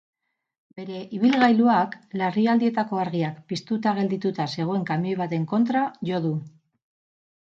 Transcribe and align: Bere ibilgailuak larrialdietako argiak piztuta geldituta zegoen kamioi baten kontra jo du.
Bere 0.79 1.01
ibilgailuak 1.17 1.91
larrialdietako 2.21 3.01
argiak 3.03 3.37
piztuta 3.53 3.93
geldituta 3.99 4.47
zegoen 4.55 4.87
kamioi 4.89 5.15
baten 5.21 5.45
kontra 5.53 5.83
jo 6.13 6.23
du. 6.27 6.33